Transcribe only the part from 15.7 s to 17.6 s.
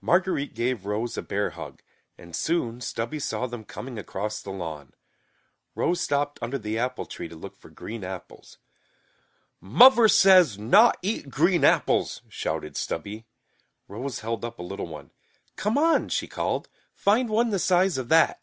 on," she called. "Find one the